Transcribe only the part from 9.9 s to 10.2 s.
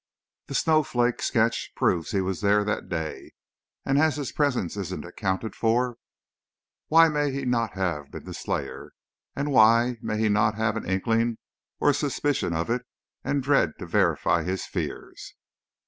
may